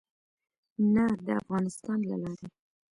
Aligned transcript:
نه 0.93 1.05
د 1.25 1.27
افغانستان 1.41 1.99
له 2.09 2.15
لارې. 2.23 2.47